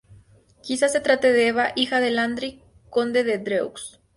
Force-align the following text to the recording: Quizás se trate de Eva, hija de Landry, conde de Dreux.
Quizás 0.63 0.93
se 0.93 0.99
trate 0.99 1.31
de 1.31 1.49
Eva, 1.49 1.73
hija 1.75 1.99
de 1.99 2.09
Landry, 2.09 2.59
conde 2.89 3.23
de 3.23 3.37
Dreux. 3.37 3.99